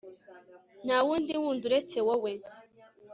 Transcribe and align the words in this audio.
nta 0.85 0.97
wundi 1.05 1.33
wundi 1.41 1.63
uretse 1.69 1.97
wowe 2.07 2.31